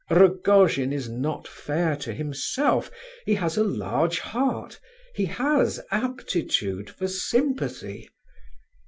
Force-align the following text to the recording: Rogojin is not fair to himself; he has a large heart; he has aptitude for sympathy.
Rogojin 0.09 0.91
is 0.91 1.07
not 1.07 1.47
fair 1.47 1.95
to 1.97 2.11
himself; 2.11 2.89
he 3.27 3.35
has 3.35 3.55
a 3.55 3.63
large 3.63 4.17
heart; 4.17 4.79
he 5.13 5.25
has 5.25 5.79
aptitude 5.91 6.89
for 6.89 7.07
sympathy. 7.07 8.09